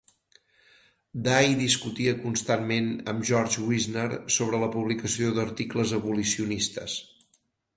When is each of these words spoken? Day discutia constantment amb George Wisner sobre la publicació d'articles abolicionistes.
Day 1.27 1.51
discutia 1.59 2.13
constantment 2.23 2.89
amb 3.13 3.27
George 3.31 3.67
Wisner 3.67 4.09
sobre 4.39 4.63
la 4.65 4.71
publicació 4.77 5.31
d'articles 5.37 5.95
abolicionistes. 5.99 6.99